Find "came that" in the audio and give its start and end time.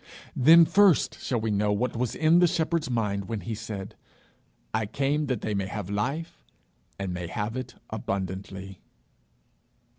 4.87-5.41